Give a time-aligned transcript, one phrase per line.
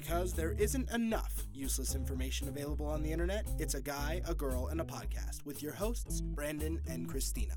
[0.00, 4.66] Because there isn't enough useless information available on the internet, it's a guy, a girl,
[4.66, 7.54] and a podcast with your hosts, Brandon and Christina.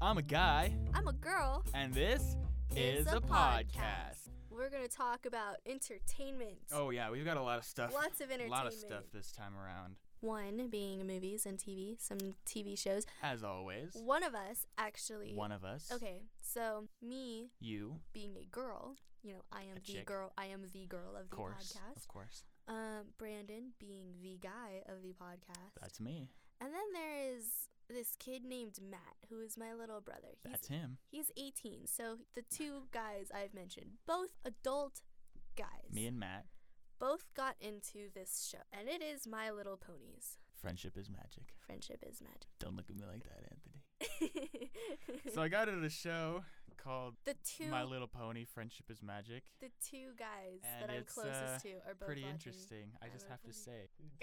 [0.00, 1.64] I'm a guy, I'm a girl.
[1.74, 2.36] and this
[2.76, 4.28] is, Is a, a podcast.
[4.52, 6.58] We're going to talk about entertainment.
[6.72, 7.92] Oh yeah, we've got a lot of stuff.
[7.92, 8.52] Lots of entertainment.
[8.52, 9.96] a lot of stuff this time around.
[10.20, 13.04] One being movies and TV, some TV shows.
[13.20, 15.32] As always, One of us actually.
[15.34, 15.90] one of us.
[15.92, 20.06] Okay, so me You, being a girl, you know, I am A the chick.
[20.06, 20.32] girl.
[20.38, 21.96] I am the girl of of the course, podcast.
[21.96, 22.44] of course.
[22.68, 25.74] Um, Brandon being the guy of the podcast.
[25.80, 26.30] That's me.
[26.60, 30.36] and then there is this kid named Matt, who is my little brother.
[30.44, 30.98] He's That's him.
[31.10, 31.86] he's 18.
[31.86, 35.00] So the two guys I've mentioned, both adult
[35.56, 35.90] guys.
[35.92, 36.46] Me and Matt.
[37.00, 40.38] both got into this show, and it is My Little Ponies.
[40.60, 41.54] Friendship is magic.
[41.66, 42.46] Friendship is magic.
[42.60, 44.70] Don't look at me like that, Anthony.
[45.34, 46.44] so I got into the show
[46.82, 48.44] called the two My Little Pony.
[48.44, 49.42] Friendship is magic.
[49.60, 52.86] the two guys And that I'm closest uh, to are both Pretty watching interesting.
[53.02, 53.88] I just have to say.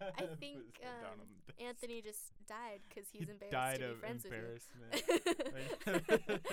[0.00, 1.68] I think his head down um, on the desk.
[1.68, 4.92] Anthony just died because He he's embarrassed died to be of friends embarrassment.
[5.86, 6.44] with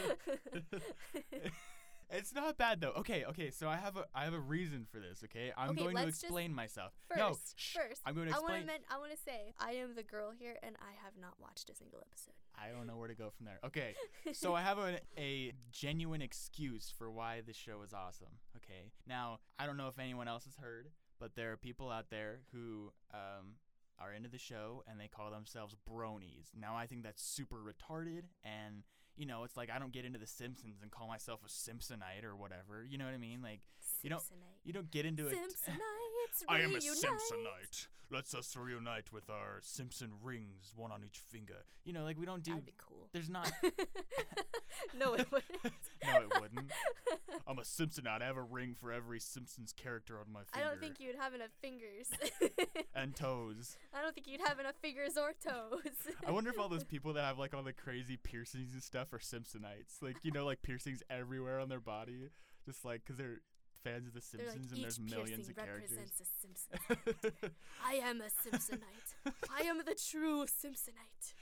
[1.34, 1.50] you.
[2.10, 2.94] it's not bad though.
[2.98, 3.52] Okay, okay.
[3.52, 5.24] So I have a I have a reason for this.
[5.24, 6.94] Okay, I'm Okay, going to explain myself.
[7.08, 9.72] first, no, shh, first, I'm going to I want to I want to say I
[9.74, 12.34] am the girl here, and I have not watched a single episode.
[12.58, 13.60] I don't know where to go from there.
[13.66, 13.96] Okay,
[14.34, 18.40] so I have a, a genuine excuse for why this show is awesome.
[18.58, 22.10] Okay, now I don't know if anyone else has heard, but there are people out
[22.10, 23.56] there who um,
[24.00, 26.52] are into the show and they call themselves bronies.
[26.58, 28.84] Now I think that's super retarded, and
[29.18, 32.24] you know it's like I don't get into The Simpsons and call myself a Simpsonite
[32.24, 32.86] or whatever.
[32.88, 33.42] You know what I mean?
[33.42, 33.62] Like
[34.02, 34.24] You don't-
[34.64, 35.36] you don't get into it.
[35.36, 36.80] Simpsonites I am a.
[36.80, 37.88] Simpsonite.
[38.12, 41.66] Let's us reunite with our Simpson rings, one on each finger.
[41.84, 42.52] You know, like we don't do.
[42.52, 43.08] That'd be cool.
[43.14, 43.52] There's not.
[44.98, 45.45] no, it wouldn't.
[47.78, 48.06] No, it wouldn't.
[48.06, 48.22] I'm Simpsonite.
[48.22, 50.68] I have a ring for every Simpsons character on my finger.
[50.68, 52.10] I don't think you'd have enough fingers.
[52.96, 53.78] And toes.
[53.94, 55.94] I don't think you'd have enough fingers or toes.
[56.26, 59.12] I wonder if all those people that have like all the crazy piercings and stuff
[59.14, 60.02] are Simpsonites.
[60.02, 62.30] Like you know, like piercings everywhere on their body,
[62.66, 63.42] just like because they're
[63.84, 65.92] fans of the Simpsons like, and there's millions of characters.
[65.92, 67.52] represents a Simpson.
[67.86, 69.34] I am a Simpsonite.
[69.52, 71.34] I am the true Simpsonite.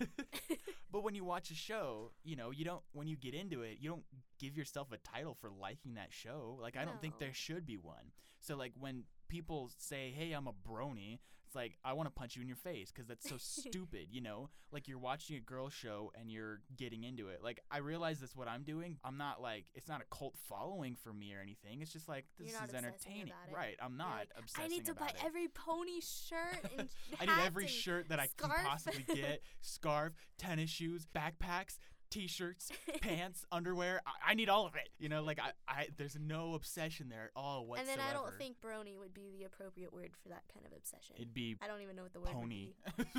[0.92, 3.78] but when you watch a show, you know, you don't when you get into it,
[3.80, 4.04] you don't
[4.38, 6.58] give yourself a title for liking that show.
[6.60, 8.12] Like I don't think there should be one.
[8.40, 12.36] So like when people say, "Hey, I'm a brony," it's like I want to punch
[12.36, 14.08] you in your face because that's so stupid.
[14.10, 17.40] You know, like you're watching a girl show and you're getting into it.
[17.42, 18.98] Like I realize that's what I'm doing.
[19.02, 21.80] I'm not like it's not a cult following for me or anything.
[21.80, 23.76] It's just like this is entertaining, right?
[23.82, 25.24] I'm not like, obsessing I need to buy it.
[25.24, 26.88] every pony shirt and
[27.20, 28.54] I need every shirt that I scarf.
[28.54, 31.78] can possibly get scarf, tennis shoes, backpacks,
[32.10, 32.70] t shirts,
[33.00, 34.00] pants, underwear.
[34.06, 34.88] I, I need all of it.
[34.98, 37.90] You know, like I, I there's no obsession there at all whatsoever.
[37.92, 40.72] and then I don't think brony would be the appropriate word for that kind of
[40.76, 41.16] obsession.
[41.16, 42.68] it'd be I don't even know what the word pony.
[42.96, 43.06] would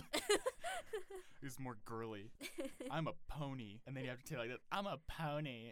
[1.44, 2.32] it's more girly.
[2.92, 3.80] I'm a pony.
[3.88, 5.72] And then you have to tell like that, I'm a pony.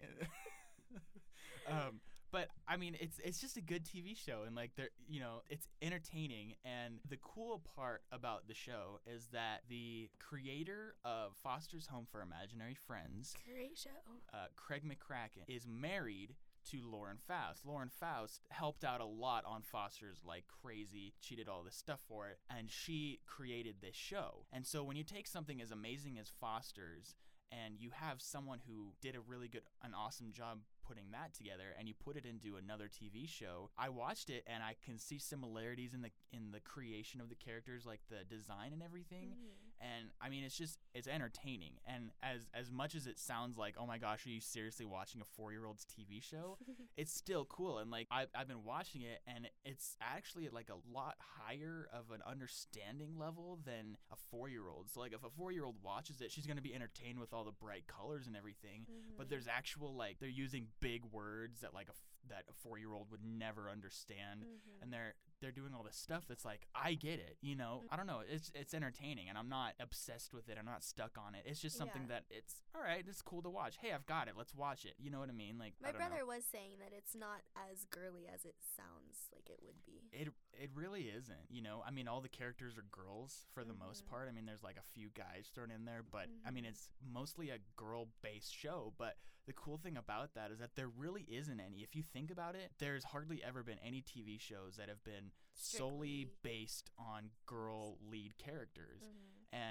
[1.67, 1.99] um
[2.31, 5.41] but I mean it's it's just a good TV show and like they're you know
[5.49, 11.87] it's entertaining and the cool part about the show is that the creator of Foster's
[11.87, 13.89] Home for Imaginary Friends Great show.
[14.33, 16.35] uh, Craig McCracken is married
[16.71, 17.65] to Lauren Faust.
[17.65, 21.13] Lauren Faust helped out a lot on Foster's like crazy.
[21.21, 24.45] She did all this stuff for it and she created this show.
[24.51, 27.15] And so when you take something as amazing as Foster's
[27.51, 31.75] and you have someone who did a really good an awesome job putting that together
[31.77, 35.17] and you put it into another TV show I watched it and I can see
[35.19, 39.66] similarities in the in the creation of the characters like the design and everything Mhm.
[39.81, 41.73] And I mean it's just it's entertaining.
[41.85, 45.21] And as as much as it sounds like oh my gosh are you seriously watching
[45.21, 46.57] a four year old's TV show?
[46.97, 47.77] It's still cool.
[47.77, 52.09] And like I've, I've been watching it and it's actually like a lot higher of
[52.11, 55.75] an understanding level than a four year old so like if a four year old
[55.83, 58.85] watches it she's gonna be entertained with all the bright colors and everything
[59.17, 59.29] but Mhm.
[59.29, 61.93] there's actual like they're using big words that like a
[62.29, 64.81] that a four year old would never understand Mhm.
[64.81, 67.83] and they're they're doing all this stuff that's like I get it, you know.
[67.91, 68.21] I don't know.
[68.27, 70.57] It's it's entertaining, and I'm not obsessed with it.
[70.57, 71.43] I'm not stuck on it.
[71.45, 72.07] It's just something Yeah.
[72.21, 73.05] that it's all right.
[73.07, 73.77] It's cool to watch.
[73.77, 74.35] Hey, I've got it.
[74.35, 74.95] Let's watch it.
[74.97, 75.59] You know what I mean?
[75.59, 76.25] Like My brother Know.
[76.25, 80.09] was saying that it's not as girly as it sounds like it would be.
[80.11, 81.49] It it really isn't.
[81.49, 84.09] You know, I mean, all the characters are girls for the most Mhm.
[84.09, 84.27] part.
[84.27, 86.69] I mean, there's like a few guys thrown in there, but I mean, Mhm.
[86.69, 88.93] it's mostly a girl-based show.
[88.97, 91.83] But the cool thing about that is that there really isn't any.
[91.83, 95.31] If you think about it, there's hardly ever been any TV shows that have been
[95.53, 99.03] solely based on girl lead characters.
[99.03, 99.26] Mhm.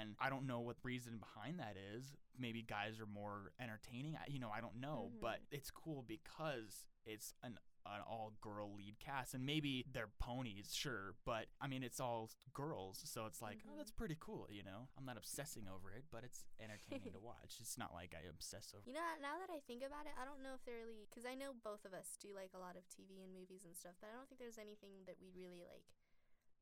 [0.07, 4.15] And I don't know what reason behind that is, maybe guys are more entertaining.
[4.15, 5.51] I, you know, I don't know, but Mhm.
[5.57, 7.59] it's cool because it's an
[7.89, 12.29] an all girl lead cast and maybe they're ponies, sure, but I mean it's all
[12.53, 13.77] girls, so it's like, oh, Mhm.
[13.77, 14.89] that's pretty cool, you know.
[14.97, 17.61] I'm not obsessing over it, but it's entertaining to watch.
[17.61, 20.25] It's not like I obsess over You know, now that I think about it, I
[20.25, 22.75] don't know if they're really because I know both of us do like a lot
[22.75, 25.63] of TV and movies and stuff, but I don't think there's anything that we really
[25.63, 25.85] like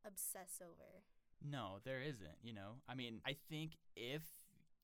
[0.06, 1.02] obsess over.
[1.50, 2.82] No, there isn't, you know.
[2.88, 4.24] I mean, I think if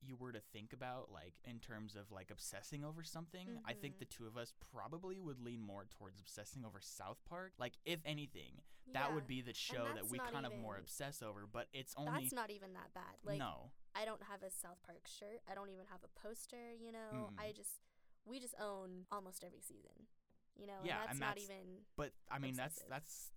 [0.04, 4.00] you were to think about like in terms of like obsessing over something, I think
[4.00, 7.54] the two of us probably would lean more towards obsessing over South Park.
[7.60, 8.62] Like if anything,
[8.94, 11.94] that would be the show that we not kind of more obsess over, but it's
[11.98, 13.14] only That's not even that bad.
[13.24, 13.72] Like no.
[13.96, 15.42] I don't have a South Park shirt.
[15.50, 16.74] I don't even have a poster.
[16.80, 17.40] You know, Mm.
[17.40, 17.82] I just
[18.26, 20.08] we just own almost every season.
[20.56, 23.32] You know, Yeah, and that's and not that's- even But I mean that's that's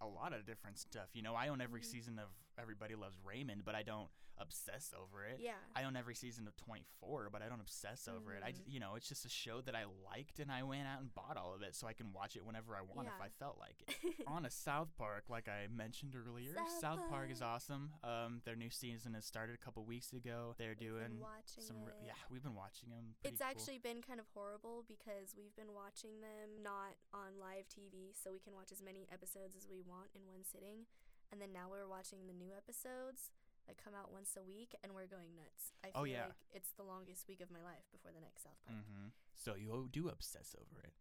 [0.00, 1.08] a lot of different stuff.
[1.14, 1.84] You know, I own every Mhm.
[1.84, 5.38] season of Everybody Loves Raymond, but I don't obsess over it.
[5.40, 5.58] yeah.
[5.76, 8.42] I own every season of 24, but I don't obsess over it.
[8.42, 8.62] I, Mhm.
[8.66, 11.36] you know, it's just a show that I liked, and I went out and bought
[11.36, 13.82] all of it so I can watch it whenever I want if I felt like
[13.82, 13.86] it.
[14.26, 17.92] On a South Park, like I mentioned earlier, South South Park is awesome.
[18.02, 20.54] Um, their new season has started a couple weeks ago.
[20.56, 22.06] They're We've doing watching some, re- it.
[22.06, 23.16] yeah, we've been watching them.
[23.22, 28.14] It's actually been kind of horrible because we've been watching them not on live TV,
[28.14, 30.86] so we can watch as many episodes as we want in one sitting.
[31.32, 33.30] And then now we're watching the new episodes
[33.66, 35.70] that come out once a week, and we're going nuts.
[35.84, 36.30] I feel Oh, yeah.
[36.30, 38.82] like it's the longest week of my life before the next South Park.
[38.82, 40.94] hmm So you do obsess over it,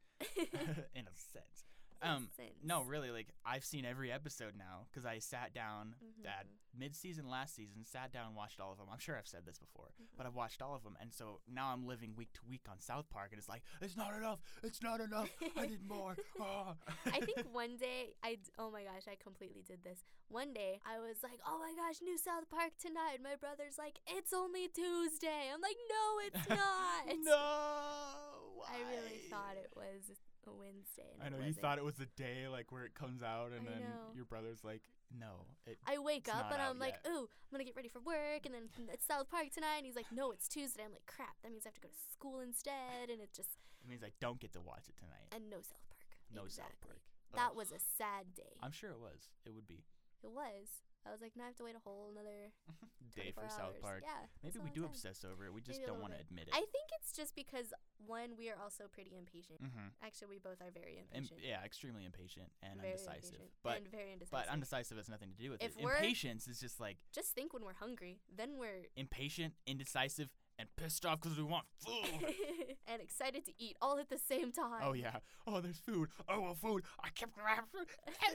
[0.94, 1.66] in a sense.
[2.02, 2.30] Um,
[2.64, 6.50] No, really, like I've seen every episode now because I sat down at Mhm.
[6.80, 8.88] mid-season last season, sat down watched all of them.
[8.92, 10.16] I'm sure I've said this before, Mhm.
[10.18, 12.80] but I've watched all of them, and so now I'm living week to week on
[12.80, 15.30] South Park, and it's like it's not enough, it's not enough.
[15.58, 16.16] I need more.
[16.40, 16.76] Ah.
[17.06, 20.04] I think one day I d- oh my gosh I completely did this.
[20.30, 24.00] One day I was like, "Oh my gosh, new South Park tonight." My brother's like,
[24.08, 28.64] "It's only Tuesday." I'm like, "No, it's not." no.
[28.68, 30.12] I really thought it was
[30.48, 31.14] a Wednesday.
[31.20, 31.62] And I know you wasn't.
[31.62, 34.14] thought it was the day like where it comes out, and I then know.
[34.16, 37.12] your brother's like, "No, it." I wake up and I'm like, yet.
[37.12, 39.78] "Ooh, I'm gonna get ready for work," and then it's South Park tonight.
[39.78, 41.90] And he's like, "No, it's Tuesday." I'm like, "Crap, that means I have to go
[41.90, 45.28] to school instead." And it just It means I don't get to watch it tonight.
[45.32, 46.18] and no South Park.
[46.32, 46.80] No South.
[46.82, 47.02] Park.
[47.34, 47.58] That Ugh.
[47.58, 48.58] was a sad day.
[48.62, 49.30] I'm sure it was.
[49.46, 49.84] It would be
[50.22, 50.84] it was.
[51.08, 52.52] I was like, now I have to wait a whole another
[53.16, 53.82] day 24 for South.
[53.82, 54.04] Park.
[54.04, 54.28] Yeah.
[54.44, 54.92] Maybe we do time.
[54.92, 55.54] obsess over it.
[55.54, 56.54] We just Maybe don't want to admit it.
[56.54, 57.74] I think it's just because
[58.06, 59.64] one, we are also pretty impatient.
[59.64, 59.90] mm-hmm.
[60.04, 61.40] Actually, we both are very Im- impatient.
[61.44, 63.40] yeah, extremely impatient and very undecisive.
[63.40, 64.32] impatient But and very indecisive.
[64.46, 65.82] but undecisive has nothing to do with If it.
[65.84, 71.06] Impatience is just like just think when we're hungry, then we're impatient, indecisive, and pissed
[71.06, 72.36] off because we want food.
[72.88, 74.82] and excited to eat all at the same time.
[74.84, 75.18] oh yeah.
[75.48, 76.10] Oh, there's food.
[76.28, 76.84] Oh, well, food.
[77.02, 77.88] I kept grabbing food.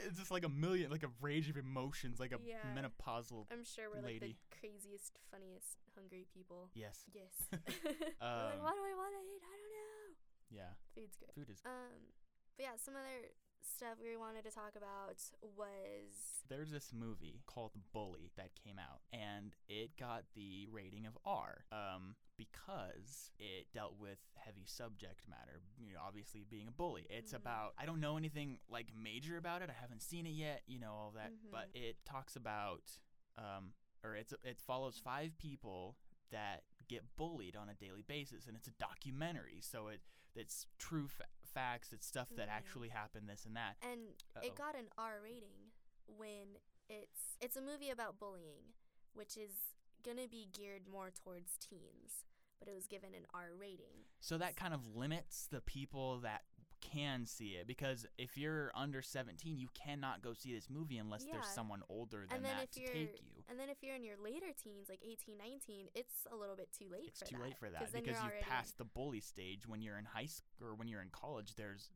[0.08, 2.64] It's just like a million, like a rage of emotions, like a Yeah.
[2.74, 3.46] menopausal.
[3.52, 6.70] I'm sure we're like the craziest, funniest, hungry people.
[6.74, 7.04] Yes.
[7.12, 7.34] Yes.
[7.52, 9.42] we're like, Um, what do I want to eat?
[9.44, 10.16] I don't know.
[10.50, 10.72] Yeah.
[10.94, 11.30] Food's good.
[11.36, 11.60] Food is.
[11.60, 11.68] Good.
[11.68, 12.00] Um,
[12.56, 13.28] but yeah, some other
[13.64, 15.16] stuff we wanted to talk about
[15.56, 21.16] was There's this movie called Bully that came out, and it got the rating of
[21.24, 21.64] R.
[21.72, 25.62] Um, because it dealt with heavy subject matter.
[25.78, 27.06] You know, obviously being a bully.
[27.08, 27.36] It's Mhm.
[27.36, 27.74] about.
[27.78, 29.70] I don't know anything like major about it.
[29.70, 30.62] I haven't seen it yet.
[30.66, 31.76] You know all that, but Mhm.
[31.82, 32.98] it talks about.
[33.36, 35.96] Um, or it's it follows five people
[36.30, 39.60] that get bullied on a daily basis, and it's a documentary.
[39.60, 40.02] So it
[40.34, 41.92] it's true fa- facts.
[41.92, 42.52] It's stuff that Mhm.
[42.52, 43.28] actually happened.
[43.28, 43.76] This and that.
[43.82, 44.46] and Uh-oh.
[44.46, 45.70] it got an R rating
[46.06, 46.58] when
[46.88, 48.74] it's it's a movie about bullying,
[49.14, 49.52] which is
[50.02, 52.24] gonna be geared more towards teens,
[52.58, 54.04] but it was given an R rating.
[54.20, 56.44] So that kind of limits the people that
[56.94, 61.24] can see it because if you're under 17, you cannot go see this movie unless
[61.24, 63.42] there's someone older than that to take you.
[63.48, 66.68] and then if you're in your later teens, like 18, 19, it's a little bit
[66.76, 67.42] too late It's for too that.
[67.44, 70.74] late for that because you've passed the bully stage when you're in high school or
[70.74, 71.54] when you're in college.
[71.56, 71.90] There's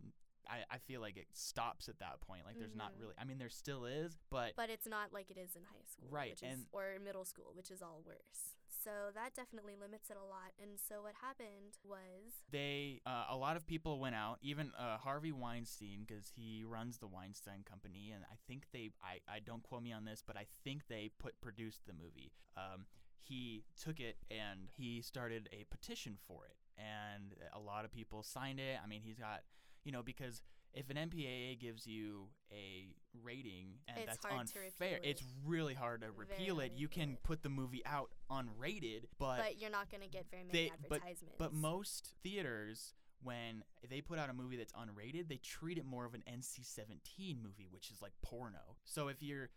[0.51, 2.47] I, I feel like it stops at that point.
[2.47, 3.01] Like there's not Mhm.
[3.03, 3.15] really.
[3.19, 6.09] I mean, there still is, but But it's not like it is in high school,
[6.11, 8.57] Right, Which is, and- or middle school, which is all worse.
[8.83, 10.53] So that definitely limits it a lot.
[10.63, 14.99] And so what happened was they uh, a lot of people went out even uh,
[14.99, 19.63] harvey weinstein because he runs the weinstein company and i think they I, I don't
[19.63, 22.87] quote me on this but i think they put produced the movie um,
[23.21, 28.23] he took it and he started a petition for it and a lot of people
[28.23, 29.43] signed it i mean he's got
[29.85, 30.43] you know because
[30.75, 35.01] if an MPAA gives you a rating and It's that's unfair, it.
[35.03, 36.73] it's really hard to repeal it.
[36.77, 37.23] You can good.
[37.23, 41.01] put the movie out unrated, but but you're not gonna get very many they- but-
[41.03, 41.37] advertisements.
[41.39, 46.05] but most theaters, when they put out a movie that's unrated, they treat it more
[46.05, 48.77] of an NC-17 movie, which is like porno.
[48.85, 49.51] So if you're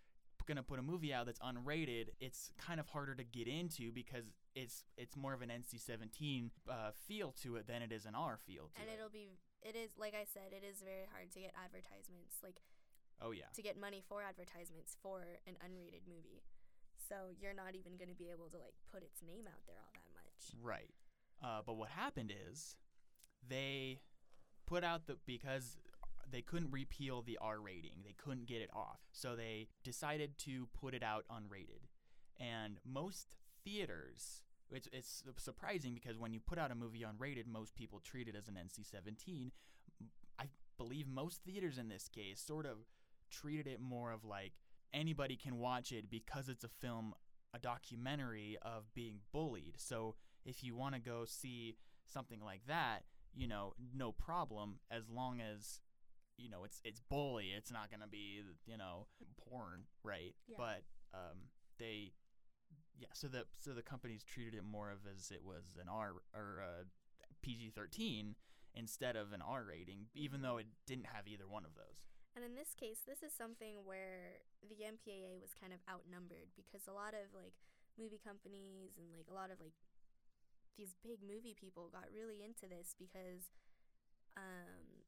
[0.47, 4.31] gonna put a movie out that's unrated, it's kind of harder to get into because
[4.55, 8.37] it's it's more of an NC-17 uh, feel to it than it is an R
[8.37, 8.93] feel to and it.
[8.93, 12.61] it'll be it is like I said, it is very hard to get advertisements, like
[13.21, 13.49] Oh yeah.
[13.53, 16.41] to get money for advertisements for an unrated movie.
[16.97, 19.77] So you're not even going to be able to like put its name out there
[19.77, 20.55] all that much.
[20.61, 20.93] Right.
[21.43, 22.75] Uh, but what happened is
[23.47, 23.99] they
[24.65, 25.77] put out the because
[26.29, 28.03] they couldn't repeal the R rating.
[28.03, 28.99] They couldn't get it off.
[29.11, 31.89] So they decided to put it out unrated.
[32.39, 37.75] And most theaters it's it's surprising because when you put out a movie unrated, most
[37.75, 39.51] people treat it as an NC-17.
[40.39, 40.45] I
[40.77, 42.77] believe most theaters in this case sort of
[43.29, 44.53] treated it more of like
[44.93, 47.13] anybody can watch it because it's a film,
[47.53, 49.75] a documentary of being bullied.
[49.77, 55.09] So if you want to go see something like that, you know, no problem as
[55.09, 55.79] long as
[56.37, 57.51] you know it's it's bully.
[57.55, 59.07] It's not gonna be you know
[59.47, 60.35] porn, right?
[60.47, 60.55] Yeah.
[60.57, 61.37] But um,
[61.77, 62.13] they
[63.01, 63.09] yeah.
[63.13, 66.61] So the so the companies treated it more of as it was an R or
[66.61, 66.85] a
[67.41, 68.37] PG thirteen
[68.77, 72.05] instead of an R rating, even though it didn't have either one of those.
[72.37, 76.87] And in this case, this is something where the MPAA was kind of outnumbered because
[76.87, 77.57] a lot of like
[77.99, 79.75] movie companies and like a lot of like
[80.77, 83.51] these big movie people got really into this because
[84.39, 85.03] um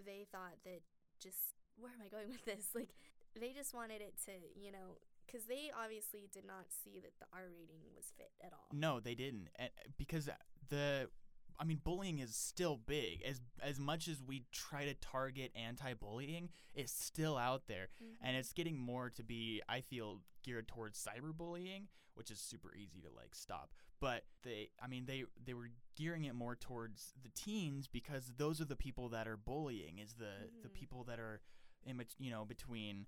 [0.00, 0.80] they thought that
[1.20, 2.70] just where am I going with this?
[2.78, 2.94] Like
[3.34, 7.26] they just wanted it to, you know, cuz they obviously did not see that the
[7.32, 8.68] R rating was fit at all.
[8.72, 10.28] No, they didn't, and, because
[10.68, 11.10] the,
[11.58, 13.22] I mean, bullying is still big.
[13.22, 18.16] As as much as we try to target anti-bullying, it's still out there, Mhm.
[18.20, 19.62] and it's getting more to be.
[19.68, 23.72] I feel geared towards cyberbullying, which is super easy to like stop.
[24.00, 28.60] But they, I mean, they they were gearing it more towards the teens because those
[28.60, 29.98] are the people that are bullying.
[29.98, 30.74] Is the the Mhm.
[30.74, 31.40] people that are
[31.84, 33.06] in you know between.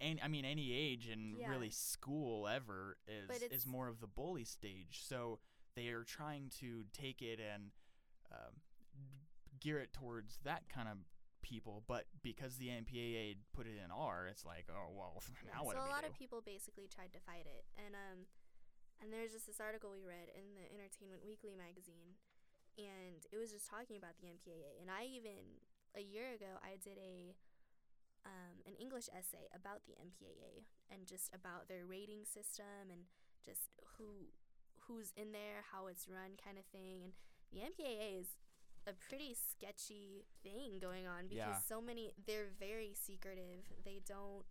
[0.00, 1.50] And I mean, any age and Yeah.
[1.50, 5.02] really school ever is is more of the bully stage.
[5.02, 5.40] So
[5.74, 7.70] they are trying to take it and
[8.30, 8.60] um,
[9.60, 10.98] gear it towards that kind of
[11.42, 11.84] people.
[11.86, 15.84] But because the MPAA put it in R, it's like, oh well, now what so
[15.84, 16.08] a lot do?
[16.08, 18.26] of people basically tried to fight it, and um,
[19.00, 22.16] and there's just this article we read in the Entertainment Weekly magazine,
[22.78, 24.80] and it was just talking about the MPAA.
[24.80, 25.60] And I even
[25.94, 27.36] a year ago I did a
[28.26, 33.02] um, an English essay about the MPAA and just about their rating system and
[33.44, 34.28] just who
[34.86, 37.00] who's in there, how it's run, kind of thing.
[37.04, 37.12] And
[37.52, 38.36] the MPAA is
[38.86, 41.68] a pretty sketchy thing going on because Yeah.
[41.68, 43.64] so many they're very secretive.
[43.84, 44.44] They don't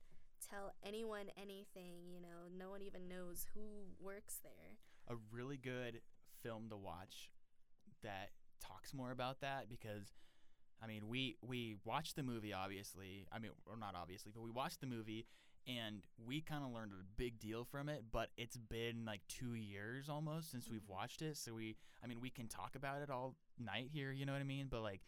[0.49, 2.49] tell anyone anything, you know.
[2.51, 4.77] No one even knows who works there.
[5.07, 6.01] a really good
[6.41, 7.29] film to watch
[8.03, 10.13] that talks more about that because
[10.83, 13.25] I mean we we watched the movie obviously.
[13.31, 15.25] I mean or not obviously but we watched the movie
[15.65, 19.53] and we kind of learned a big deal from it but it's been like 2
[19.53, 20.89] years almost since we've Mhm.
[20.89, 24.25] watched it so we I mean we can talk about it all night here you
[24.25, 24.67] know what I mean?
[24.67, 25.01] But like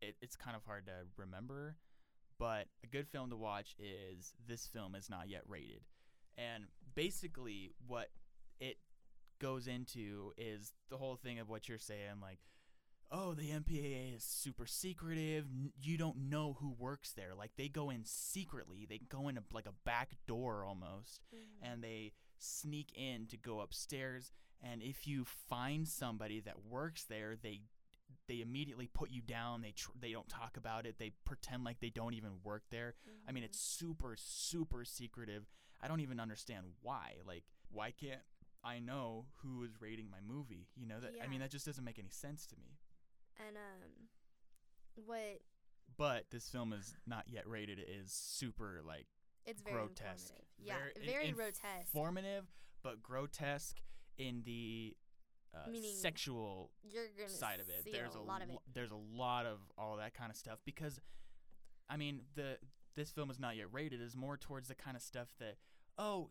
[0.00, 1.76] it, it's kind of hard to remember.
[2.38, 5.82] But a good film to watch is this film is not yet rated.
[6.36, 8.10] And basically what
[8.60, 8.78] it
[9.40, 12.38] goes into is the whole thing of what you're saying like
[13.10, 15.46] oh the MPAA is super secretive
[15.80, 19.42] you don't know who works there like they go in secretly they go in a,
[19.52, 21.20] like a back door almost
[21.62, 24.30] and they sneak in to go upstairs
[24.62, 27.60] and if you find somebody that works there they
[28.28, 31.80] they immediately put you down they tr- they don't talk about it they pretend like
[31.80, 32.94] they don't even work there
[33.26, 33.46] I mean, Mhm.
[33.46, 35.46] it's super, super secretive.
[35.82, 37.16] I don't even understand why.
[37.26, 38.22] Like, why can't
[38.64, 40.66] I know who is rating my movie?
[40.74, 42.78] You know, that I mean, that just doesn't make any sense to me.
[43.38, 45.40] And um, what
[45.96, 47.78] But this film is not yet rated.
[47.78, 49.06] It is super like
[49.46, 50.30] it's very grotesque.
[50.30, 50.44] informative.
[50.58, 51.94] Yeah, Very- very, in- grotesque.
[51.94, 52.44] informative,
[52.82, 53.76] but grotesque
[54.18, 54.96] in the
[55.54, 56.70] uh, sexual
[57.26, 57.90] side of it.
[57.90, 58.56] There's a lot of it.
[58.72, 61.00] there's a lot of all that kind of stuff because
[61.88, 62.58] I mean the
[62.96, 65.54] this film is not yet rated is more towards the kind of stuff that
[65.96, 66.30] oh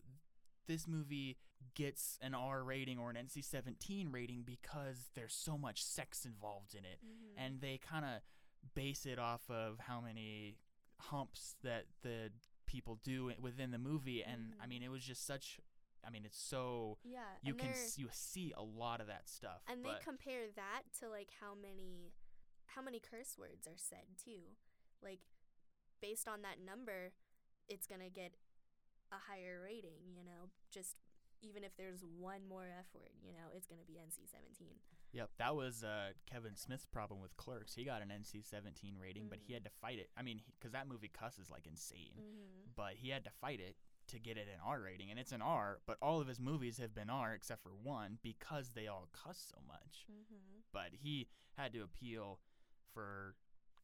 [0.68, 1.38] this movie
[1.76, 6.84] gets an R rating or an NC-17 rating because there's so much sex involved in
[6.86, 7.34] it Mhm.
[7.38, 8.22] and they kind of
[8.74, 10.58] base it off of how many
[11.00, 12.32] humps that the
[12.66, 14.70] people do within the movie and I Mhm.
[14.70, 15.60] mean it was just such
[16.04, 19.84] I mean it's so yeah, you can you see a lot of that stuff and
[19.86, 22.14] they compare that to like how many
[22.66, 24.56] how many curse words are said too
[25.02, 25.22] like
[26.02, 27.14] based on that number
[27.68, 28.36] it's gonna get
[29.12, 30.98] a higher rating you know just
[31.42, 34.78] even if there's one more f word you know it's gonna be nc-17
[35.14, 37.74] Yep, that was uh, Kevin Smith's problem with Clerks.
[37.74, 40.10] He got an NC-17 rating, but he had to fight it.
[40.18, 42.72] I mean, because that movie cusses like insane, mm-hmm.
[42.76, 43.76] but he had to fight it
[44.10, 45.80] to get it an R rating, and it's an R.
[45.86, 49.44] But all of his movies have been R except for one because they all cuss
[49.50, 50.06] so much.
[50.12, 50.60] Mm-hmm.
[50.74, 51.28] But he
[51.58, 52.40] had to appeal
[52.94, 53.36] for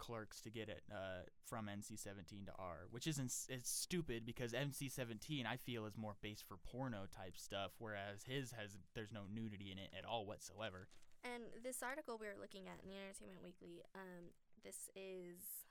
[0.04, 5.48] clerks to get it uh, from NC-17 to R, which isn't it's stupid because NC-17
[5.48, 9.72] I feel is more based for porno type stuff, whereas his has there's no nudity
[9.72, 10.90] in it at all whatsoever.
[11.24, 15.64] And this article we were looking at in the Entertainment Weekly, um, this is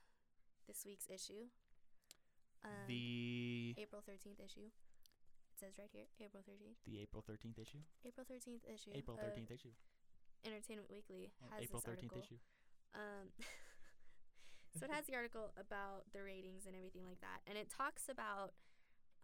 [0.65, 1.53] this week's issue.
[2.65, 4.73] Um, the April 13th issue.
[5.53, 6.81] It says right here, April 13th.
[6.89, 8.89] the April 13th issue, April 13th issue.
[8.97, 9.77] April 13th issue,
[10.41, 12.17] Entertainment Weekly has April this 13th article.
[12.17, 12.39] issue.
[12.97, 13.29] Um,
[14.79, 18.09] so it has the article about the ratings and everything like that, and it talks
[18.09, 18.53] about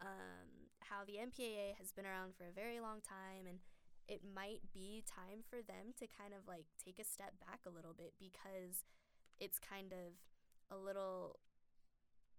[0.01, 3.59] um, how the MPAA has been around for a very long time, and
[4.07, 7.73] it might be time for them to kind of like take a step back a
[7.73, 8.85] little bit because
[9.39, 10.17] it's kind of
[10.69, 11.39] a little.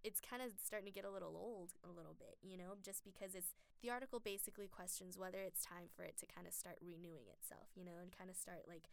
[0.03, 3.05] It's kind of starting to get a little old a little bit, you know, just
[3.05, 3.53] because it's
[3.83, 7.69] the article basically questions whether it's time for it to kind of start renewing itself,
[7.77, 8.89] you know, and kind of start like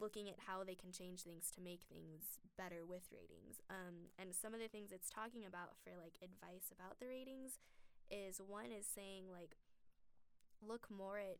[0.00, 3.60] looking at how they can change things to make things better with ratings.
[3.70, 7.58] Um, and some of the things it's talking about for like advice about the ratings
[8.10, 9.56] is one is saying like
[10.60, 11.38] look more at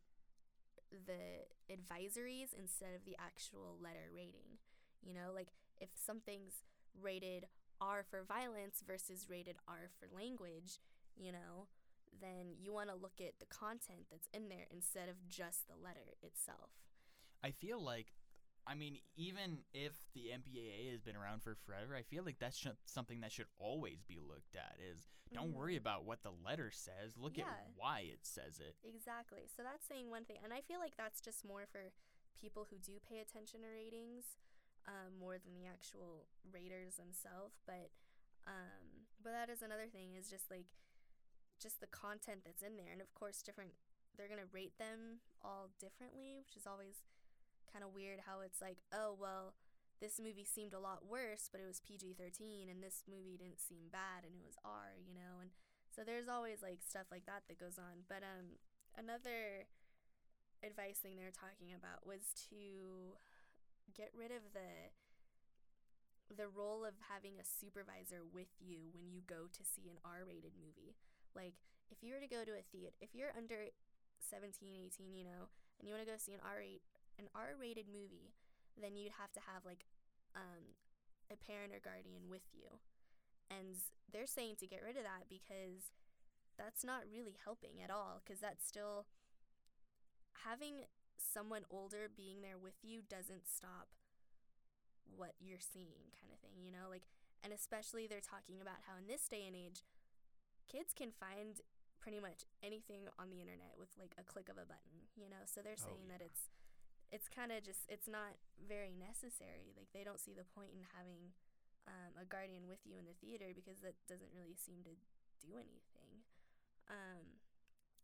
[0.90, 4.58] the advisories instead of the actual letter rating.
[5.02, 5.48] You know, like
[5.80, 6.64] if something's
[7.00, 7.46] rated
[7.80, 10.78] R for violence versus rated R for language,
[11.16, 11.66] you know,
[12.20, 15.74] then you want to look at the content that's in there instead of just the
[15.82, 16.70] letter itself.
[17.42, 18.12] I feel like,
[18.66, 22.56] I mean, even if the MPAA has been around for forever, I feel like that's
[22.58, 24.76] sh- something that should always be looked at.
[24.80, 25.54] Is don't Mhm.
[25.54, 27.16] worry about what the letter says.
[27.16, 27.50] Look Yeah.
[27.50, 28.76] at why it says it.
[28.84, 29.46] Exactly.
[29.48, 31.92] So that's saying one thing, and I feel like that's just more for
[32.38, 34.36] people who do pay attention to ratings,
[34.86, 37.60] um, more than the actual raters themselves.
[37.66, 37.90] But,
[38.46, 40.66] um, but that is another thing is just like,
[41.58, 43.74] just the content that's in there, and of course, different.
[44.16, 47.02] They're gonna rate them all differently, which is always
[47.72, 48.28] kind of weird.
[48.28, 49.56] How it's like, oh well,
[50.00, 53.64] this movie seemed a lot worse, but it was PG thirteen, and this movie didn't
[53.64, 55.50] seem bad, and it was R, you know, and
[55.92, 58.08] so there's always like stuff like that that goes on.
[58.08, 58.60] But um,
[58.96, 59.68] another
[60.64, 63.18] advice thing they were talking about was to
[63.92, 64.94] get rid of the
[66.32, 70.56] the role of having a supervisor with you when you go to see an R-rated
[70.56, 70.96] movie.
[71.36, 71.60] Like
[71.92, 73.68] if you were to go to a theater, if you're under
[74.16, 76.80] 17, 18, you know, and you want to go see an R-rate
[77.22, 78.34] an R-rated movie,
[78.74, 79.86] then you'd have to have like
[80.34, 80.74] um,
[81.30, 82.82] a parent or guardian with you.
[83.50, 83.78] And
[84.10, 85.92] they're saying to get rid of that because
[86.58, 89.06] that's not really helping at all because that's still
[90.44, 90.84] having
[91.18, 93.88] someone older being there with you doesn't stop
[95.16, 96.88] what you're seeing kind of thing you know?
[96.90, 97.04] Like
[97.44, 99.84] and especially they're talking about how in this day and age
[100.70, 101.60] kids can find
[102.00, 105.44] pretty much anything on the internet with like a click of a button you know?
[105.46, 106.50] So they're Oh, saying that it's
[107.12, 110.82] it's kind of just it's not very necessary like they don't see the point in
[110.96, 111.32] having
[111.88, 114.94] um, a guardian with you in the theater because that doesn't really seem to
[115.42, 116.24] do anything
[116.90, 117.38] um,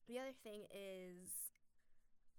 [0.09, 1.53] the other thing is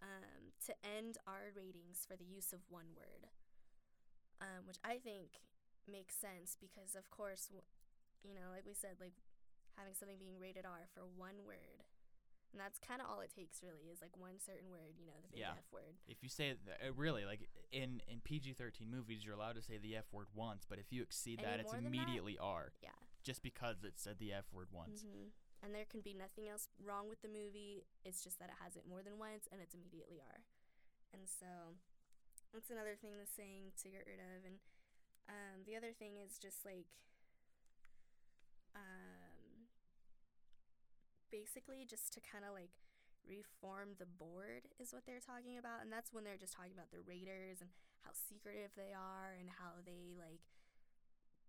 [0.01, 3.27] um, to end our ratings for the use of one word,
[4.41, 5.43] um, which I think
[5.89, 7.65] makes sense because, of course, w-
[8.23, 9.15] you know, like we said, like
[9.77, 11.83] having something being rated R for one word.
[12.51, 15.13] And that's kind of all it takes, really, is like one certain word, you know,
[15.21, 15.53] the big Yeah.
[15.57, 15.93] F word.
[16.07, 19.77] If you say th- uh, really like in in PG-13 movies, you're allowed to say
[19.77, 21.87] the F word once, but if you exceed Any that, it's than that?
[21.93, 22.89] immediately R, Yeah.
[23.21, 25.03] just because it said the F word once.
[25.03, 25.29] hmm
[25.61, 27.85] And there can be nothing else wrong with the movie.
[28.03, 30.41] It's just that it has it more than once and it's immediately R.
[31.13, 31.75] And so
[32.51, 34.45] that's another thing that's saying to get rid of.
[34.45, 34.57] And
[35.29, 36.87] um, the other thing is just like
[38.75, 39.28] um,
[41.31, 42.73] basically just to kind of like
[43.25, 45.85] reform the board is what they're talking about.
[45.85, 47.69] And that's when they're just talking about the raters and
[48.01, 50.41] how secretive they are and how they like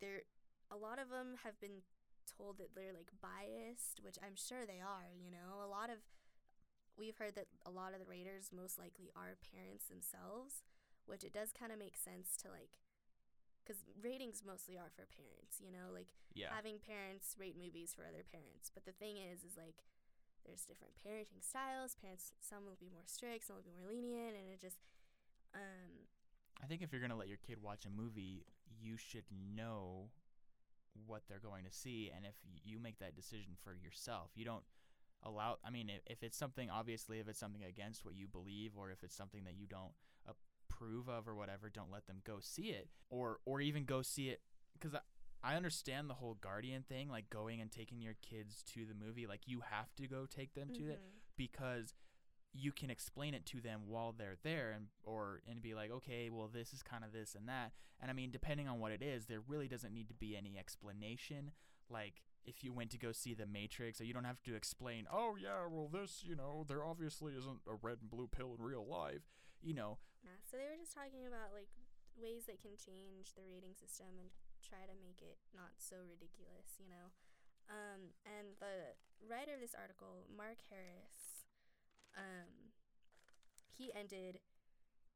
[0.01, 0.25] they're
[0.71, 1.85] a lot of them have been
[2.25, 5.61] told that they're like biased, which I'm sure they are, you know.
[5.65, 5.99] A lot of
[6.97, 10.63] we've heard that a lot of the raters most likely are parents themselves,
[11.07, 12.79] which it does kind of make sense to like
[13.67, 16.51] cuz ratings mostly are for parents, you know, like Yeah.
[16.51, 18.71] having parents rate movies for other parents.
[18.73, 19.85] But the thing is is like
[20.45, 21.95] there's different parenting styles.
[21.95, 24.79] Parents some will be more strict, some will be more lenient and it just
[25.55, 26.09] um
[26.63, 28.45] I think if you're gonna let your kid watch a movie,
[28.81, 30.11] you should know
[31.07, 34.65] what they're going to see, and if you make that decision for yourself, you don't
[35.23, 35.59] allow.
[35.65, 38.91] I mean, if, if it's something, obviously, if it's something against what you believe, or
[38.91, 39.93] if it's something that you don't
[40.81, 44.29] approve of or whatever, don't let them go see it, or or even go see
[44.29, 44.41] it
[44.73, 44.95] because
[45.43, 49.27] I understand the whole guardian thing, like going and taking your kids to the movie.
[49.27, 51.21] Like you have to go take them to it Mhm.
[51.37, 51.95] because
[52.53, 56.31] you can explain it to them while they're there and or and be like, okay,
[56.31, 57.73] well this is kind of this and that.
[58.01, 60.59] And I mean, depending on what it is, there really doesn't need to be any
[60.59, 61.53] explanation.
[61.89, 65.07] Like if you went to go see The Matrix, so you don't have to explain,
[65.13, 68.63] oh yeah, well this, you know, there obviously isn't a red and blue pill in
[68.65, 69.29] real life.
[69.63, 71.71] You know, Yeah, so they were just talking about like
[72.19, 74.29] ways that can change the rating system and
[74.61, 77.13] try to make it not so ridiculous, you know.
[77.71, 81.47] Um, and the writer of this article, Mark Harris,
[82.19, 82.75] um,
[83.71, 84.43] he ended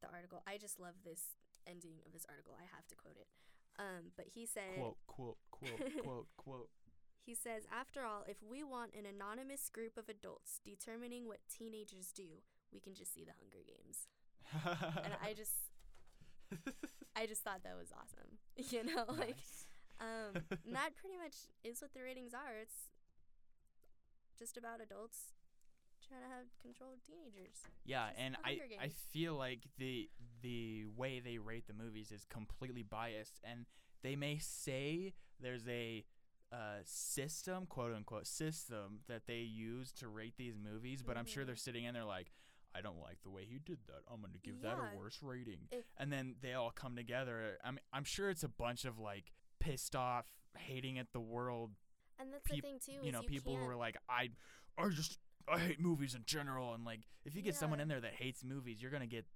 [0.00, 0.40] the article.
[0.46, 1.36] I just love this
[1.66, 2.54] ending of this article.
[2.56, 3.28] I have to quote it.
[3.76, 6.70] Um, but he said, quote, quote, quote, quote, quote.
[7.26, 12.14] he says, after all, if we want an anonymous group of adults determining what teenagers
[12.14, 14.06] do, we can just see the Hunger Games.
[14.52, 15.52] And I just,
[17.16, 18.38] I just thought that was awesome.
[18.72, 19.66] You know, like Nice.
[20.00, 22.56] um, that pretty much is what the ratings are.
[22.60, 22.88] It's
[24.38, 25.32] just about adults
[26.06, 27.62] trying to have control of teenagers.
[27.84, 30.08] Yeah, and I I feel like the
[30.42, 33.66] the way they rate the movies is completely biased, and
[34.02, 36.04] they may say there's a
[36.52, 41.44] uh, system, quote unquote, system that they use to rate these movies, but I'm sure
[41.44, 41.58] they're Mhm.
[41.58, 42.30] sitting in there like.
[42.74, 44.02] I don't like the way he did that.
[44.12, 45.68] I'm gonna give that a worse rating.
[45.70, 47.58] If- and then they all come together.
[47.64, 50.26] I'm I'm sure it's a bunch of like pissed off,
[50.58, 51.72] hating at the world
[52.18, 53.04] And that's Peop- the thing too.
[53.06, 54.30] you know, you people who can't- are like, I,
[54.78, 58.00] I just, I hate movies in general, and like, if you get someone in there
[58.00, 59.26] that hates movies, you're gonna get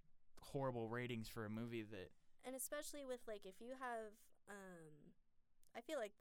[0.40, 2.11] horrible ratings for a movie that.
[2.44, 4.12] and especially with like if you have
[4.48, 5.12] um
[5.77, 6.12] i feel like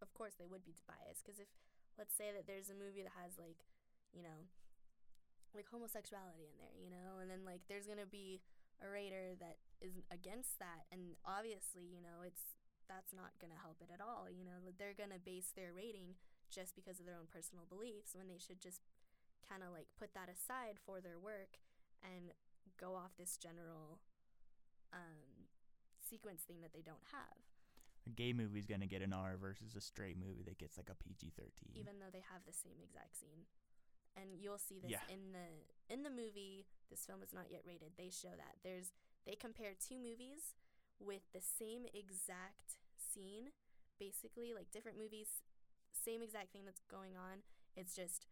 [0.00, 1.48] of course they would be biased because if
[1.98, 3.58] let's say that there's a movie that has like
[4.14, 4.48] you know
[5.54, 8.40] like homosexuality in there you know and then like there's gonna be
[8.82, 12.58] a rater that is against that and obviously you know it's
[12.90, 16.18] that's not gonna help it at all you know they're gonna base their rating
[16.50, 18.82] just because of their own personal beliefs when they should just
[19.48, 21.58] kind of like put that aside for their work
[22.04, 22.34] and
[22.78, 23.98] go off this general
[24.92, 25.48] um,
[26.02, 27.40] sequence thing that they don't have,
[28.06, 30.94] A gay movie's gonna get an R versus a straight movie that gets like a
[30.98, 31.72] PG-13.
[31.78, 33.48] even though they have the same exact scene.
[34.16, 35.06] And you'll see this Yeah.
[35.08, 35.48] in the
[35.88, 36.66] in the movie.
[36.90, 37.96] This film is not yet rated.
[37.96, 38.92] They show that there's
[39.24, 40.54] they compare two movies
[41.00, 43.52] with the same exact scene,
[43.98, 45.42] basically like different movies,
[45.92, 47.42] same exact thing that's going on.
[47.74, 48.26] It's just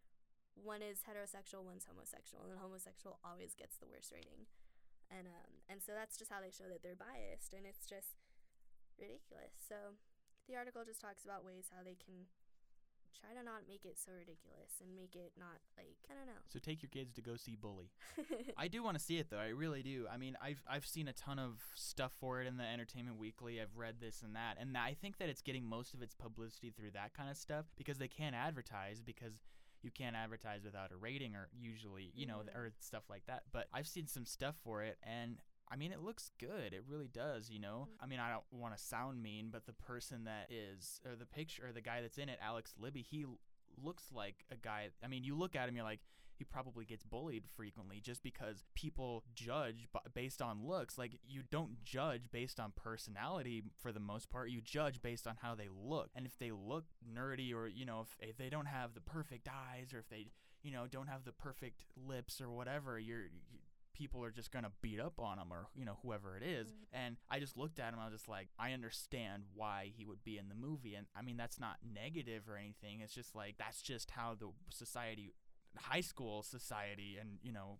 [0.54, 4.46] one is heterosexual, one's homosexual, and the homosexual always gets the worst rating.
[5.10, 8.20] And um and so that's just how they show that they're biased, and it's just
[8.98, 9.56] ridiculous.
[9.56, 9.96] So
[10.46, 12.26] the article just talks about ways how they can
[13.18, 16.40] try to not make it so ridiculous and make it not like I don't know.
[16.48, 17.90] So take your kids to go see Bully.
[18.56, 19.38] I do want to see it though.
[19.38, 20.06] I really do.
[20.12, 23.60] I mean, I've I've seen a ton of stuff for it in the Entertainment Weekly.
[23.60, 26.70] I've read this and that, and I think that it's getting most of its publicity
[26.70, 29.40] through that kind of stuff because they can't advertise because
[29.82, 32.54] you can't advertise without a rating or usually you know Mhm.
[32.54, 33.44] or stuff like that.
[33.52, 35.38] But I've seen some stuff for it and.
[35.70, 36.72] I mean, it looks good.
[36.72, 37.88] It really does, you know.
[37.90, 38.02] Mhm.
[38.02, 41.26] I mean, I don't want to sound mean, but the person that is, or the
[41.26, 43.24] picture, or the guy that's in it, Alex Libby, he
[43.80, 44.90] looks like a guy.
[45.02, 46.00] I mean, you look at him, you're like,
[46.34, 50.96] he probably gets bullied frequently just because people judge b- based on looks.
[50.96, 54.48] Like you don't judge based on personality for the most part.
[54.50, 56.10] You judge based on how they look.
[56.16, 59.48] And if they look nerdy or you know if, if they don't have the perfect
[59.48, 60.28] eyes or if they
[60.62, 63.58] you know don't have the perfect lips or whatever, you're you,
[64.00, 66.72] people are just gonna beat up on him or you know whoever it is.
[66.72, 66.86] Mhm.
[66.92, 68.00] And I just looked at him.
[68.00, 70.94] I was just like, I understand why he would be in the movie.
[70.94, 73.00] And I mean that's not negative or anything.
[73.00, 75.34] It's just like that's just how the society
[75.76, 77.78] high school society and you know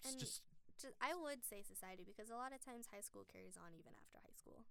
[0.00, 0.42] it's And just
[0.82, 3.92] Just, I would say society because a lot of times high school carries on even
[3.94, 4.64] after high school.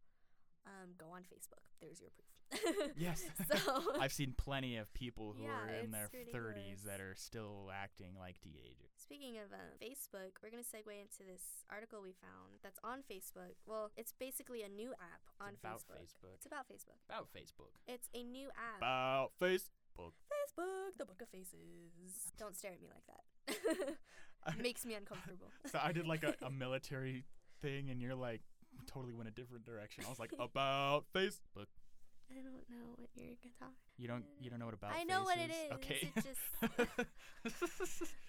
[0.66, 1.64] Um, go on Facebook.
[1.80, 2.33] There's your proof.
[2.98, 3.24] Yes.
[3.52, 3.58] so
[4.00, 7.72] I've seen plenty of people who Yeah, are in their it's 30s that are still
[7.74, 8.94] acting like teenagers.
[8.98, 13.00] Speaking of uh, Facebook, we're going to segue into this article we found that's on
[13.10, 13.56] Facebook.
[13.66, 16.02] Well, it's basically a new app on it's about Facebook.
[16.02, 16.36] Facebook.
[16.38, 17.00] It's about Facebook.
[17.10, 17.72] About Facebook.
[17.88, 18.78] It's a new app.
[18.80, 20.14] About Facebook.
[20.32, 22.32] Facebook, the book of faces.
[22.38, 24.58] Don't stare at me like that.
[24.62, 25.48] Makes me uncomfortable.
[25.72, 27.24] so I did like a, a military
[27.62, 28.42] thing, and you're like
[28.88, 30.04] totally went a different direction.
[30.06, 31.68] I was like, about Facebook.
[32.32, 32.52] I don't know
[32.98, 33.76] what you're talking.
[33.98, 35.72] You don't you don't know what about I know what it is.
[35.74, 36.12] Okay.
[36.16, 38.12] It just-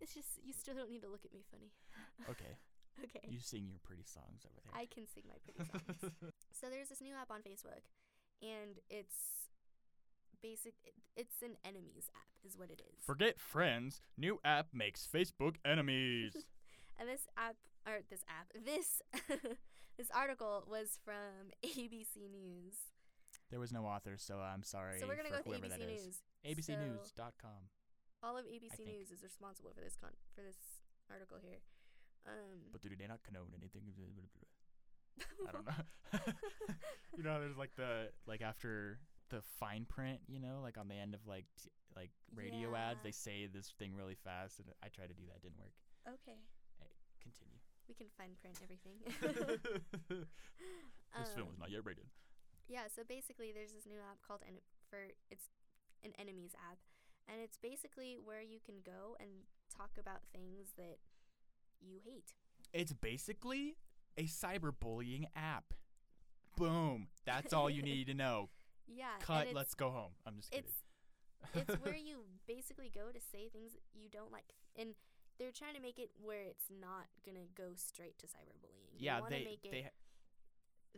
[0.00, 1.70] It's just you still don't need to look at me funny.
[2.30, 2.58] okay.
[3.02, 3.26] Okay.
[3.28, 4.72] You sing your pretty songs over there.
[4.74, 6.12] I can sing my pretty songs.
[6.52, 7.82] so there's this new app on Facebook,
[8.42, 9.48] and it's
[10.42, 10.74] basic.
[11.16, 13.02] It's an enemies app, is what it is.
[13.04, 14.00] Forget friends.
[14.18, 16.34] New app makes Facebook enemies.
[16.98, 17.56] and this app,
[17.86, 19.00] or this app, this
[19.96, 22.74] this article was from ABC News.
[23.54, 24.98] There was no author, so I'm sorry.
[24.98, 25.86] so we're gonna for go with ABC.
[25.86, 26.18] News.
[26.42, 27.70] ABCNews.com.
[28.26, 28.82] All of ABC.
[28.82, 30.58] News is responsible for this con- for this
[31.08, 31.62] article here.
[32.26, 33.82] Um, But do they not condone anything?
[35.48, 35.78] I don't know.
[37.16, 38.98] you know, there's like the like after
[39.30, 43.04] the fine print, you know, like on the end of like t- like radio ads,
[43.04, 45.78] they say this thing really fast, and I tried to do that, didn't work.
[46.08, 46.38] okay,
[47.22, 47.54] Continue.
[47.86, 48.98] we can fine print everything.
[50.10, 52.06] this film Um, is not yet rated.
[52.68, 54.98] Yeah, so basically there's this new app called en- for
[55.30, 55.50] it's
[56.04, 56.78] an enemies app
[57.28, 59.30] and it's basically where you can go and
[59.74, 60.98] talk about things that
[61.80, 62.32] you hate.
[62.72, 63.76] It's basically
[64.16, 65.74] a cyberbullying app.
[66.56, 67.08] Boom.
[67.24, 68.48] That's all you need to know.
[68.86, 69.48] Yeah, Cut.
[69.54, 70.12] Let's go home.
[70.26, 70.66] I'm just kidding.
[71.54, 74.90] it's it's where you basically go to say things that you don't like and
[75.38, 78.92] they're trying to make it where it's not going to go straight to cyberbullying.
[78.98, 79.88] yeah, they make it, they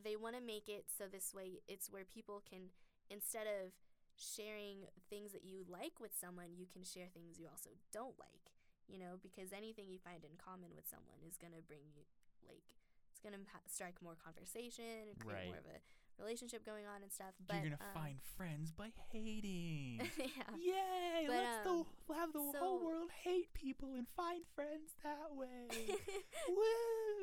[0.03, 2.69] they want to make it so this way it's where people can
[3.09, 3.73] instead of
[4.17, 8.53] sharing things that you like with someone you can share things you also don't like
[8.89, 12.05] you know because anything you find in common with someone is going to bring you
[12.45, 12.65] like
[13.13, 15.79] it's going to ha- strike more conversation and create more of a
[16.19, 20.01] relationship going on and stuff but you're gonna um, find friends by hating.
[20.19, 21.27] yeah Yay!
[21.27, 25.69] But, let's um, the, have the whole world hate people and find friends that way.
[26.49, 27.16] Woo!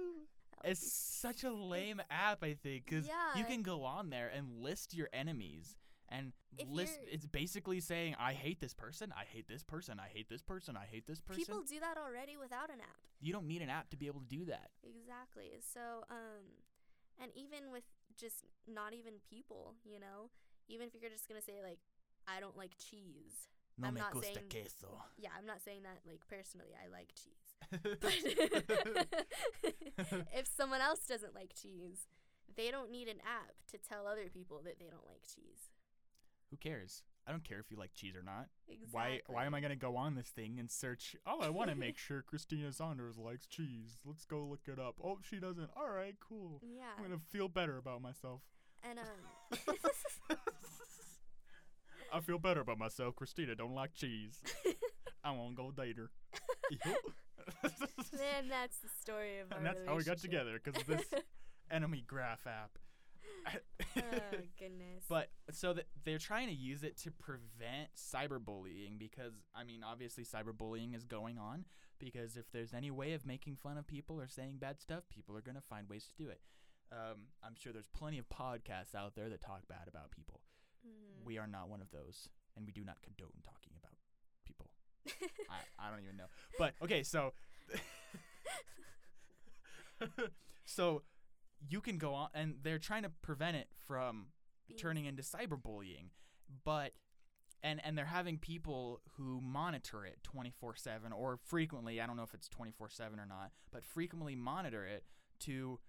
[0.73, 4.93] It's such a lame app, I think, because you can go on there and list
[4.93, 5.75] your enemies
[6.09, 6.99] and If list.
[7.11, 9.13] It's basically saying, "I hate this person.
[9.15, 9.99] I hate this person.
[9.99, 10.77] I hate this person.
[10.77, 13.69] I hate this person." people do that already without an app you don't need an
[13.69, 14.69] app to be able to do that.
[14.83, 15.55] Exactly.
[15.63, 16.43] So, um,
[17.21, 17.87] and even with
[18.19, 20.29] just not even people, you know,
[20.67, 21.79] even if you're just gonna say like,
[22.27, 23.47] I don't like cheese.
[23.77, 25.01] No I'm me not gusta saying- queso.
[25.17, 26.75] Yeah, I'm not saying that like personally.
[26.75, 27.42] I like cheese.
[27.71, 28.03] But
[30.33, 32.07] if someone else doesn't like cheese,
[32.55, 35.69] they don't need an app to tell other people that they don't like cheese.
[36.49, 37.03] Who cares?
[37.25, 38.47] I don't care if you like cheese or not.
[38.67, 38.89] Exactly.
[38.91, 41.15] Why why am I gonna go on this thing and search?
[41.25, 43.97] Oh, I want to make sure Christina Saunders likes cheese.
[44.05, 44.95] Let's go look it up.
[45.03, 45.69] Oh, she doesn't.
[45.75, 46.61] All right, cool.
[46.61, 46.83] Yeah.
[46.97, 48.41] I'm gonna feel better about myself.
[48.83, 50.37] And um.
[52.13, 53.15] I feel better about myself.
[53.15, 54.43] Christina don't like cheese.
[55.23, 56.09] I won't go date her.
[56.81, 56.95] then
[58.49, 61.05] that's the story of our and that's how we got together because of this
[61.71, 62.77] enemy graph app.
[63.97, 64.01] oh
[64.59, 65.03] goodness.
[65.09, 70.23] But so that they're trying to use it to prevent cyberbullying because I mean obviously
[70.23, 71.65] cyberbullying is going on
[71.99, 75.35] because if there's any way of making fun of people or saying bad stuff, people
[75.37, 76.39] are going to find ways to do it.
[76.91, 80.41] Um, I'm sure there's plenty of podcasts out there that talk bad about people.
[80.85, 81.25] Mhm.
[81.25, 83.82] We are not one of those, and we do not condone talking about people.
[85.49, 86.25] I, I don't even know.
[86.57, 87.33] But okay, so
[90.65, 91.03] so
[91.69, 94.27] you can go on, and they're trying to prevent it from
[94.77, 96.09] turning into cyberbullying,
[96.63, 96.91] but
[97.61, 102.33] and and they're having people who monitor it 24/7 or frequently, I don't know if
[102.33, 105.03] it's 24/7 or not, but frequently monitor it
[105.41, 105.79] to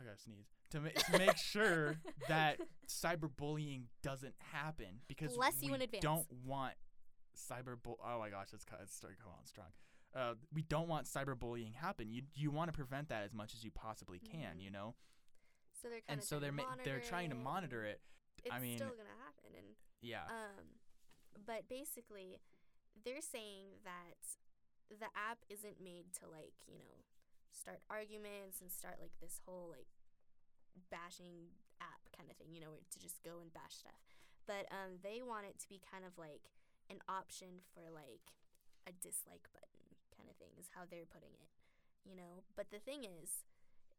[0.00, 0.46] I got to sneeze.
[0.70, 1.96] To, ma- to make sure
[2.28, 6.02] that cyberbullying doesn't happen because Bless you we in advance.
[6.02, 6.74] don't want
[7.36, 9.68] cyberbull Oh my gosh, it's, it's starting to come on strong.
[10.14, 12.10] Uh, we don't want cyberbullying happen.
[12.10, 14.62] You you want to prevent that as much as you possibly can, Mhm.
[14.62, 14.94] you know.
[15.72, 18.00] So they're kind And so they're ma- they're trying to monitor it.
[18.44, 20.26] It's I mean- still gonna happen, and Yeah.
[20.26, 20.80] um,
[21.46, 22.40] but basically,
[23.04, 24.36] they're saying that
[24.90, 27.04] the app isn't made to like you know
[27.52, 29.86] start arguments and start like this whole like
[30.90, 34.00] bashing app kind of thing, you know, to just go and bash stuff.
[34.46, 36.50] But um, they want it to be kind of like
[36.90, 38.34] an option for like
[38.84, 41.50] a dislike button kind of thing is how they're putting it,
[42.04, 42.42] you know.
[42.58, 43.46] But the thing is,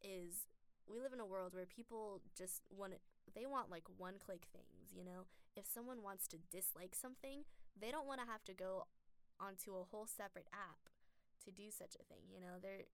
[0.04, 0.46] is
[0.86, 2.94] we live in a world where people just want
[3.34, 5.26] they want like one click things, you know.
[5.56, 7.44] If someone wants to dislike something,
[7.80, 8.88] they don't want to have to go
[9.40, 10.92] onto a whole separate app
[11.46, 12.60] to do such a thing, you know.
[12.62, 12.86] They're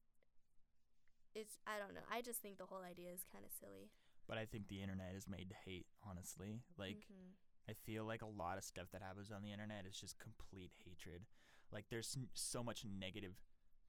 [1.35, 2.05] it's I don't know.
[2.11, 3.89] I just think the whole idea is kind of silly.
[4.27, 6.61] But I think the internet is made to hate, honestly.
[6.77, 7.33] Like Mhm.
[7.69, 10.71] I feel like a lot of stuff that happens on the internet is just complete
[10.85, 11.23] hatred.
[11.71, 13.33] Like there's so much negative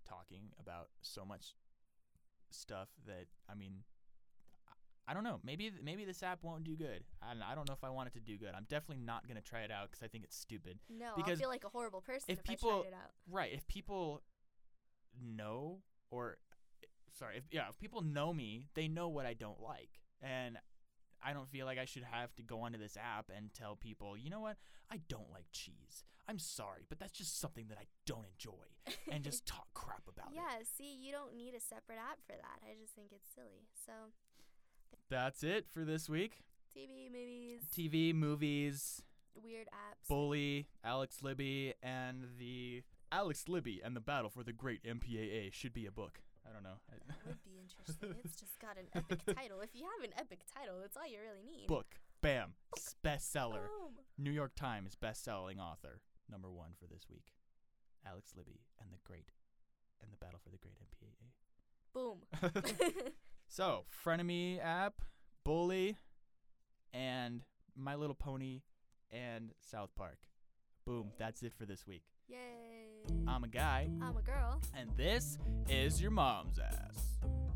[0.08, 1.54] talking about so much
[2.50, 3.84] stuff that I mean
[4.68, 5.38] I- I don't know.
[5.44, 7.04] Maybe maybe this app won't do good.
[7.22, 8.52] I don't, I don't know if I want it to do good.
[8.54, 10.80] I'm definitely not going to try it out cuz I think it's stupid.
[10.88, 13.10] no, because I'll feel like a horrible person if if, people- I tried it out.
[13.28, 14.22] Right, if people
[15.20, 16.38] know or
[17.12, 19.90] sorry, if yeah, if people know me, they know what I don't like.
[20.20, 20.58] And
[21.24, 24.16] I don't feel like I should have to go onto this app and tell people,
[24.16, 24.56] "You know what?
[24.90, 26.04] I don't like cheese.
[26.28, 30.32] I'm sorry, but that's just something that I don't enjoy." And just talk crap about
[30.32, 30.36] it.
[30.36, 32.60] yeah, see, you don't need a separate app for that.
[32.62, 33.66] I just think it's silly.
[33.86, 33.92] So,
[35.10, 36.44] That's it for this week.
[36.76, 39.02] TV, movies, TV, movies,
[39.34, 40.06] weird apps.
[40.08, 45.72] Bully, Alex Libby, and the Alex Libby and the Battle for the Great MPAA should
[45.72, 46.20] be a book.
[46.48, 46.78] I don't know.
[46.90, 48.14] That would be interesting.
[48.24, 49.60] it's just got an epic title.
[49.60, 51.66] If you have an epic title, that's all you really need.
[51.66, 51.96] book.
[52.22, 52.54] Bam.
[52.76, 53.68] S- Bestseller.
[53.68, 53.94] Boom.
[54.16, 57.32] New York Times best-selling author number one for this week.
[58.06, 59.30] Alex Libby and the Great
[60.02, 61.30] and the Battle for the Great MPAA.
[61.92, 63.12] Boom.
[63.50, 65.00] So, Frenemy app,
[65.42, 65.96] Bully,
[66.92, 67.40] and
[67.74, 68.60] My Little Pony,
[69.10, 70.18] and South Park.
[70.84, 72.02] Boom, that's it for this week.
[72.28, 72.36] Yay.
[73.26, 74.60] I'm a guy, I'm a girl.
[74.76, 77.04] and this is your mom's ass.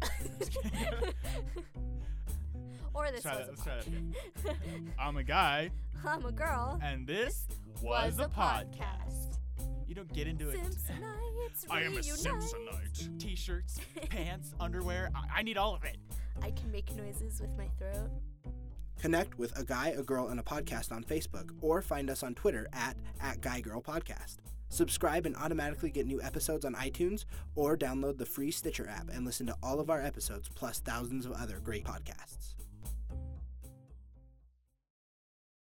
[2.95, 4.89] or this Try was that- a let's try that podcast.
[4.99, 5.71] I'm a guy,
[6.07, 6.79] I'm a girl.
[6.83, 7.47] and this
[7.81, 9.39] was, a podcast.
[9.87, 10.59] You don't get into it.
[10.61, 12.01] Simpsonites I am a.
[12.01, 13.19] Simpsonite.
[13.21, 15.11] T-shirts, pants, underwear.
[15.15, 15.97] I, I need all of it.
[16.41, 18.11] I can make noises with my throat.
[19.01, 22.35] Connect with a guy, a girl, and a podcast on Facebook, or find us on
[22.35, 24.37] Twitter at, at Guy Girl Podcast.
[24.73, 29.23] Subscribe and automatically get new episodes on iTunes, or download the free Stitcher app and
[29.23, 32.55] listen to all of our episodes plus thousands of other great podcasts.